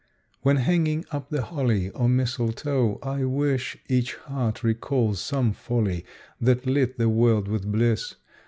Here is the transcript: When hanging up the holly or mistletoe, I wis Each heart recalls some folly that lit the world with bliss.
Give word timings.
When 0.41 0.55
hanging 0.57 1.05
up 1.11 1.29
the 1.29 1.43
holly 1.43 1.91
or 1.91 2.09
mistletoe, 2.09 2.97
I 3.03 3.23
wis 3.23 3.75
Each 3.87 4.15
heart 4.15 4.63
recalls 4.63 5.21
some 5.21 5.53
folly 5.53 6.05
that 6.39 6.65
lit 6.65 6.97
the 6.97 7.07
world 7.07 7.47
with 7.47 7.71
bliss. 7.71 8.15